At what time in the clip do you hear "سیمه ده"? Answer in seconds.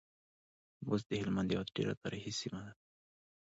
2.39-2.71